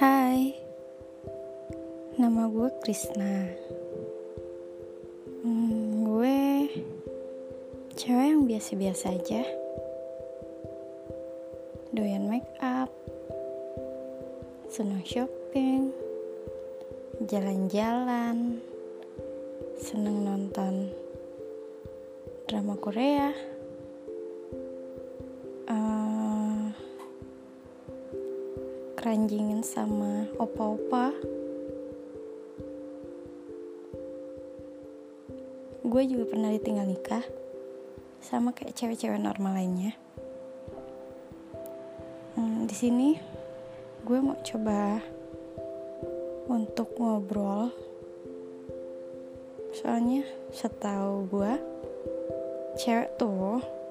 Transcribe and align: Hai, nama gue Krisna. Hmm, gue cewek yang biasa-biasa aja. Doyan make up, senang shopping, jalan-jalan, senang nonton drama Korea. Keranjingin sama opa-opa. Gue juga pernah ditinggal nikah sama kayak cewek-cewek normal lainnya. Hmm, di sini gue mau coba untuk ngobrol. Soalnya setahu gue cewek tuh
Hai, 0.00 0.56
nama 2.16 2.48
gue 2.48 2.72
Krisna. 2.80 3.52
Hmm, 5.44 6.08
gue 6.08 6.40
cewek 7.92 8.26
yang 8.32 8.48
biasa-biasa 8.48 9.12
aja. 9.12 9.44
Doyan 11.92 12.24
make 12.24 12.48
up, 12.64 12.88
senang 14.72 15.04
shopping, 15.04 15.92
jalan-jalan, 17.28 18.64
senang 19.76 20.24
nonton 20.24 20.88
drama 22.48 22.80
Korea. 22.80 23.51
Keranjingin 29.02 29.66
sama 29.66 30.30
opa-opa. 30.38 31.10
Gue 35.82 36.06
juga 36.06 36.30
pernah 36.30 36.54
ditinggal 36.54 36.86
nikah 36.86 37.26
sama 38.22 38.54
kayak 38.54 38.78
cewek-cewek 38.78 39.18
normal 39.18 39.58
lainnya. 39.58 39.98
Hmm, 42.38 42.70
di 42.70 42.74
sini 42.78 43.18
gue 44.06 44.18
mau 44.22 44.38
coba 44.38 45.02
untuk 46.46 46.94
ngobrol. 46.94 47.74
Soalnya 49.74 50.22
setahu 50.54 51.26
gue 51.26 51.52
cewek 52.78 53.18
tuh 53.18 53.81